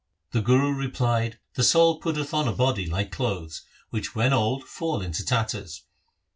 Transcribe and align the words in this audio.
The 0.31 0.41
Guru 0.41 0.73
replied,' 0.73 1.37
The 1.53 1.61
soul 1.63 1.99
putteth 1.99 2.33
on 2.33 2.47
a 2.47 2.53
body 2.53 2.87
like 2.87 3.11
clothes 3.11 3.61
which 3.91 4.15
when 4.15 4.33
old 4.33 4.63
fall 4.63 4.99
into 4.99 5.23
tatters. 5.23 5.83